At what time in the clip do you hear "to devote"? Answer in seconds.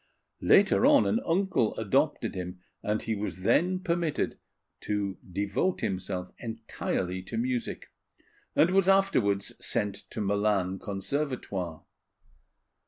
4.79-5.81